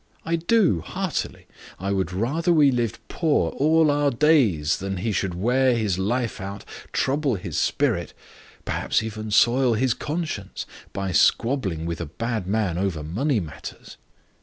"I 0.25 0.35
do, 0.35 0.81
heartily. 0.83 1.45
I 1.79 1.91
would 1.91 2.11
rather 2.11 2.51
we 2.51 2.71
lived 2.71 2.97
poor 3.07 3.51
all 3.51 3.91
our 3.91 4.09
days 4.09 4.77
than 4.77 4.95
that 4.95 5.01
he 5.01 5.11
should 5.11 5.35
wear 5.35 5.75
his 5.75 5.99
life 5.99 6.41
out, 6.41 6.65
trouble 6.91 7.35
his 7.35 7.55
spirit, 7.55 8.11
perhaps 8.65 9.03
even 9.03 9.29
soil 9.29 9.75
his 9.75 9.93
conscience, 9.93 10.65
by 10.91 11.11
squabbling 11.11 11.85
with 11.85 12.01
a 12.01 12.07
bad 12.07 12.47
man 12.47 12.79
over 12.79 13.03
money 13.03 13.39
matters." 13.39 13.97